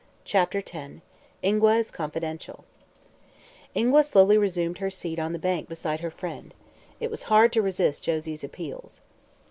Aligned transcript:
CHAPTER 0.25 0.63
X 0.67 0.95
INGUA 1.43 1.75
IS 1.77 1.91
CONFIDENTIAL 1.91 2.65
Ingua 3.75 4.01
slowly 4.03 4.35
resumed 4.35 4.79
her 4.79 4.89
seat 4.89 5.19
on 5.19 5.31
the 5.31 5.37
bank 5.37 5.69
beside 5.69 5.99
her 5.99 6.09
friend. 6.09 6.55
It 6.99 7.11
was 7.11 7.21
hard 7.29 7.53
to 7.53 7.61
resist 7.61 8.01
Josie's 8.03 8.43
appeals. 8.43 9.01